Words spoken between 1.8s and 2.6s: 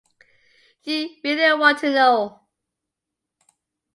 to know?